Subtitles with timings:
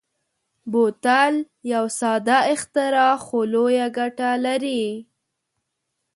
[0.71, 1.33] بوتل
[1.73, 4.83] یو ساده اختراع خو لویه ګټه لري.